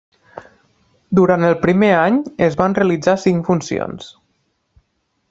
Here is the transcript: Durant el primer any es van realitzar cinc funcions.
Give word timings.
Durant 1.19 1.45
el 1.49 1.53
primer 1.65 1.91
any 2.05 2.17
es 2.49 2.57
van 2.63 2.79
realitzar 2.79 3.15
cinc 3.25 3.49
funcions. 3.51 4.09